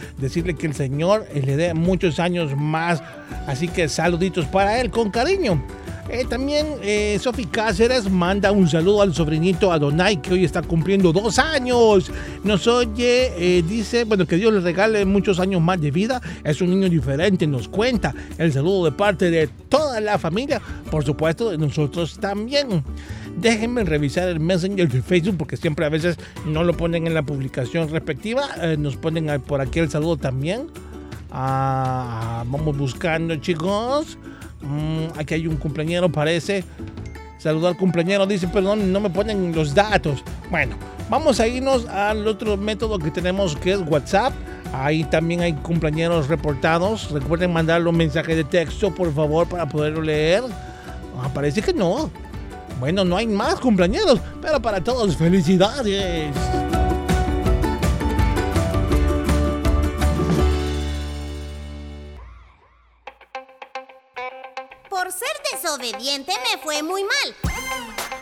Que 0.53 0.67
el 0.67 0.75
Señor 0.75 1.25
eh, 1.34 1.41
le 1.41 1.58
dé 1.58 1.73
muchos 1.73 2.19
años 2.19 2.55
más. 2.55 3.01
Así 3.47 3.67
que 3.67 3.89
saluditos 3.89 4.45
para 4.45 4.79
él 4.79 4.91
con 4.91 5.10
cariño. 5.10 5.62
Eh, 6.08 6.23
también 6.29 6.67
eh, 6.84 7.19
Cáceres 7.49 8.10
manda 8.12 8.51
un 8.51 8.67
saludo 8.67 9.01
al 9.01 9.13
sobrinito 9.13 9.71
Adonai 9.71 10.21
que 10.21 10.34
hoy 10.34 10.45
está 10.45 10.62
cumpliendo 10.62 11.12
dos 11.12 11.39
años. 11.39 12.12
Nos 12.43 12.67
oye, 12.67 13.34
eh, 13.38 13.63
dice, 13.67 14.03
bueno, 14.03 14.27
que 14.27 14.36
Dios 14.36 14.53
le 14.53 14.60
regale 14.60 15.03
muchos 15.05 15.39
años 15.39 15.62
más 15.62 15.81
de 15.81 15.89
vida. 15.89 16.21
Es 16.43 16.62
un 16.62 16.69
niño 16.69 16.89
diferente, 16.89 17.47
nos 17.47 17.67
cuenta. 17.67 18.13
El 18.38 18.53
saludo 18.53 18.86
de 18.86 18.91
parte 18.91 19.31
de 19.31 19.47
toda 19.47 19.99
la 19.99 20.19
familia, 20.19 20.62
por 20.91 21.03
supuesto, 21.03 21.49
de 21.49 21.58
nosotros 21.58 22.19
también. 22.19 22.84
Déjenme 23.38 23.84
revisar 23.84 24.30
el 24.30 24.39
Messenger 24.39 24.88
de 24.89 25.02
Facebook 25.02 25.38
porque 25.38 25.58
siempre 25.58 25.86
a 25.86 25.89
veces 25.89 26.17
no 26.45 26.63
lo 26.63 26.76
ponen 26.76 27.06
en 27.06 27.13
la 27.13 27.24
publicación 27.24 27.89
respectiva. 27.89 28.43
Eh, 28.62 28.78
nos 28.78 28.95
ponen 28.95 29.41
por 29.41 29.62
aquí 29.62 29.80
el 29.80 29.89
saludo 29.89 30.17
también. 30.17 30.67
Ah, 31.32 32.43
vamos 32.48 32.78
buscando, 32.78 33.36
chicos. 33.36 34.17
Mm, 34.62 35.19
aquí 35.19 35.34
hay 35.34 35.48
un 35.48 35.58
cumpleañero, 35.58 36.10
parece. 36.10 36.63
Saludar 37.38 37.74
al 37.74 37.78
cumpleañero, 37.78 38.26
dice, 38.26 38.48
perdón, 38.48 38.91
no 38.93 39.00
me 39.02 39.10
ponen 39.10 39.54
los 39.54 39.76
datos. 39.76 40.24
Bueno, 40.50 40.78
vamos 41.10 41.39
a 41.39 41.48
irnos 41.48 41.86
al 41.88 42.26
otro 42.28 42.56
método 42.56 42.98
que 42.98 43.12
tenemos 43.12 43.56
que 43.58 43.74
es 43.74 43.82
WhatsApp. 43.82 44.34
Ahí 44.74 45.04
también 45.04 45.41
hay 45.41 45.54
cumpleaños 45.54 46.30
reportados. 46.30 47.12
Recuerden 47.12 47.52
mandarle 47.52 47.89
un 47.89 47.98
mensaje 47.98 48.36
de 48.36 48.45
texto, 48.45 48.95
por 48.95 49.13
favor, 49.13 49.48
para 49.48 49.67
poderlo 49.67 50.02
leer. 50.02 50.43
Ah, 51.21 51.30
parece 51.34 51.62
que 51.62 51.74
no. 51.74 52.10
Bueno, 52.79 53.05
no 53.05 53.15
hay 53.17 53.27
más 53.27 53.55
cumpleaños, 53.59 54.19
pero 54.41 54.61
para 54.61 54.83
todos, 54.83 55.15
felicidades. 55.15 56.35
Por 64.89 65.11
ser 65.11 65.29
desobediente 65.51 66.33
me 66.51 66.61
fue 66.61 66.83
muy 66.83 67.03
mal. 67.03 67.35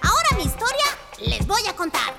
Ahora 0.02 0.38
mi 0.38 0.44
historia 0.44 0.86
les 1.20 1.46
voy 1.48 1.62
a 1.68 1.76
contar. 1.76 2.14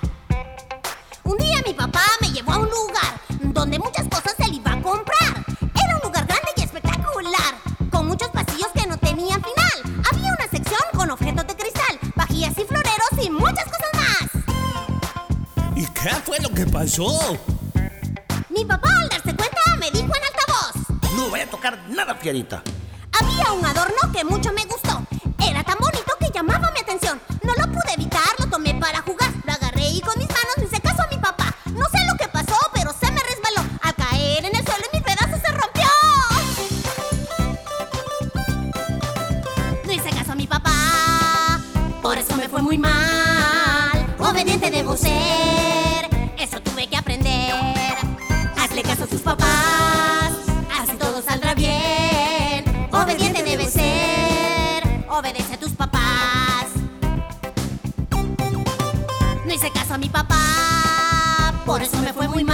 Mi 16.96 18.64
papá 18.64 18.88
al 19.00 19.08
darse 19.08 19.34
cuenta 19.34 19.60
me 19.80 19.90
dijo 19.90 20.12
en 20.14 20.22
altavoz. 20.30 21.12
No 21.16 21.28
voy 21.28 21.40
a 21.40 21.50
tocar 21.50 21.76
nada, 21.88 22.14
Fierita. 22.14 22.62
Había 23.20 23.52
un 23.52 23.66
adorno 23.66 24.12
que 24.12 24.22
mucho 24.22 24.52
me 24.52 24.64
gustó. 24.64 25.04
Era 25.44 25.64
tan 25.64 25.76
bonito 25.80 26.12
que 26.20 26.30
llamaba 26.32 26.70
mi 26.70 26.78
atención. 26.78 27.20
No 27.42 27.52
lo 27.54 27.72
pude 27.72 27.94
evitar, 27.94 28.22
lo 28.38 28.46
tomé 28.46 28.76
para 28.76 29.02
jugar. 29.02 29.28
Lo 29.44 29.52
agarré 29.52 29.88
y 29.88 30.00
con 30.02 30.16
mis 30.16 30.28
manos 30.28 30.54
hice 30.62 30.80
caso 30.80 31.02
a 31.02 31.08
mi 31.08 31.16
papá. 31.18 31.52
No 31.72 31.84
sé 31.86 31.98
lo 32.06 32.16
que 32.16 32.28
pasó, 32.28 32.56
pero 32.72 32.92
se 32.92 33.10
me 33.10 33.20
resbaló. 33.22 33.68
Al 33.82 33.94
caer 33.96 34.44
en 34.44 34.54
el 34.54 34.64
suelo 34.64 34.84
y 34.92 34.96
mi 34.96 35.02
pedazo 35.02 35.36
se 35.44 35.50
rompió. 35.50 35.88
No 39.84 39.92
hice 39.92 40.10
caso 40.10 40.30
a 40.30 40.36
mi 40.36 40.46
papá. 40.46 41.60
Por 42.00 42.18
eso 42.18 42.36
me 42.36 42.48
fue 42.48 42.62
muy 42.62 42.78
mal. 42.78 44.14
obediente 44.20 44.70
debo 44.70 44.96
ser. 44.96 45.83
Hazle 48.74 48.88
caso 48.90 49.04
a 49.04 49.06
tus 49.06 49.20
papás, 49.20 50.32
así 50.80 50.96
todo 50.98 51.22
saldrá 51.22 51.54
bien. 51.54 52.64
Obediente 52.90 53.44
debe 53.44 53.66
ser, 53.66 54.82
obedece 55.08 55.54
a 55.54 55.60
tus 55.60 55.70
papás. 55.70 56.66
No 59.46 59.54
hice 59.54 59.70
caso 59.70 59.94
a 59.94 59.98
mi 59.98 60.08
papá, 60.08 61.54
por 61.64 61.82
eso 61.82 61.96
me 61.98 62.12
fue 62.12 62.26
muy 62.26 62.42
mal. 62.42 62.53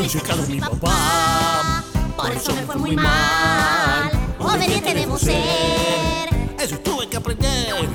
A 0.00 0.46
mi 0.48 0.58
papá. 0.58 1.84
Por 2.16 2.32
eso 2.32 2.54
me 2.54 2.62
fue 2.62 2.76
muy 2.76 2.96
mal. 2.96 4.10
Obediente 4.38 4.94
debo 4.94 5.18
ser. 5.18 5.36
Eso 6.58 6.78
tuve 6.78 7.06
que 7.06 7.18
aprender. 7.18 7.86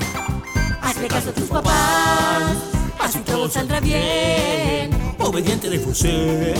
Hazle 0.80 1.08
caso 1.08 1.30
a 1.30 1.32
tus 1.32 1.48
papás, 1.48 2.52
así 3.00 3.18
todo 3.20 3.50
saldrá 3.50 3.80
bien. 3.80 4.90
Obediente 5.18 5.68
debo 5.68 5.92
ser. 5.92 6.54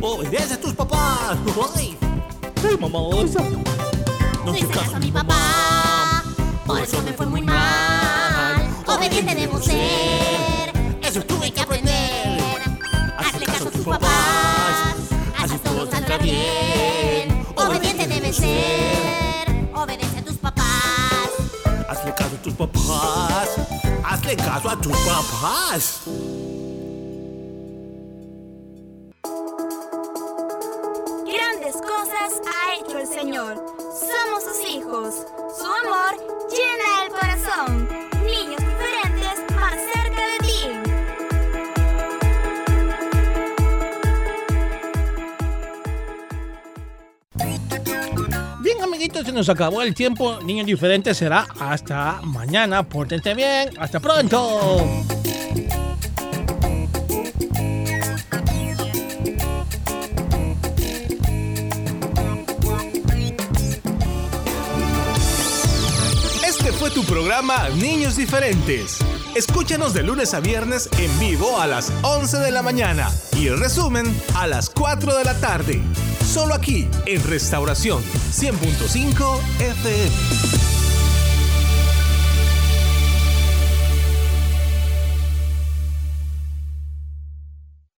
Obedece 0.00 0.54
a 0.54 0.60
tus 0.60 0.72
papás. 0.72 1.36
Ay, 1.76 1.98
Ay, 2.66 2.76
mamosa. 2.80 3.40
no 3.42 4.46
No 4.46 4.56
hice 4.56 4.66
caso 4.68 4.96
a 4.96 4.98
mi 4.98 5.12
papá, 5.12 6.24
por 6.66 6.80
eso 6.80 7.02
me 7.02 7.12
fue 7.12 7.26
muy 7.26 7.42
mal. 7.42 8.66
Obediente 8.86 9.34
debo 9.34 9.60
ser. 9.60 10.72
Eso 11.02 11.20
tuve 11.24 11.50
que 11.50 11.60
aprender. 11.60 12.40
Hazle 13.18 13.44
caso 13.44 13.68
a 13.68 13.70
tus 13.70 13.84
papás, 13.84 14.08
saldrá 16.10 16.18
bien. 16.18 17.46
Obediente 17.56 18.06
debe 18.06 18.32
ser. 18.32 19.70
Obedece 19.74 20.18
a 20.18 20.24
tus 20.24 20.36
papás. 20.36 21.30
Hazle 21.88 22.14
caso 22.14 22.36
a 22.36 22.42
tus 22.42 22.54
papás. 22.54 23.48
Hazle 24.04 24.36
caso 24.36 24.70
a 24.70 24.80
tus 24.80 24.96
papás. 24.98 26.00
Grandes 31.26 31.76
cosas 31.76 32.40
ha 32.46 32.74
hecho 32.74 32.98
el 32.98 33.06
Señor. 33.06 33.64
Somos 33.78 34.44
sus 34.44 34.70
hijos. 34.70 35.14
Su 35.56 35.66
amor 35.66 36.16
llena 36.50 37.04
el 37.04 37.10
corazón. 37.10 37.99
Se 49.12 49.32
nos 49.32 49.48
acabó 49.48 49.82
el 49.82 49.94
tiempo. 49.94 50.40
Niños 50.42 50.66
diferentes 50.66 51.16
será 51.16 51.46
hasta 51.58 52.20
mañana. 52.22 52.82
Pórtense 52.82 53.34
bien. 53.34 53.70
Hasta 53.78 54.00
pronto. 54.00 55.04
Este 66.46 66.72
fue 66.72 66.90
tu 66.90 67.04
programa 67.04 67.68
Niños 67.70 68.16
Diferentes. 68.16 68.98
Escúchanos 69.34 69.94
de 69.94 70.02
lunes 70.02 70.34
a 70.34 70.40
viernes 70.40 70.88
en 70.98 71.18
vivo 71.20 71.60
a 71.60 71.66
las 71.66 71.92
11 72.02 72.38
de 72.38 72.50
la 72.50 72.62
mañana 72.62 73.10
y 73.36 73.48
el 73.48 73.58
resumen 73.58 74.06
a 74.34 74.46
las 74.46 74.70
4 74.70 75.16
de 75.16 75.24
la 75.24 75.34
tarde. 75.40 75.82
Solo 76.32 76.54
aquí 76.54 76.86
en 77.06 77.24
Restauración 77.24 78.04
100.5 78.04 79.40
FM. 79.58 80.39